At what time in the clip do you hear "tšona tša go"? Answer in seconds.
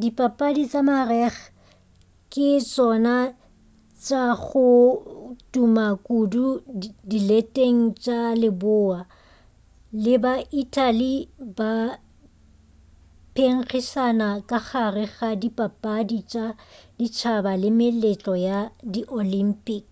2.70-4.66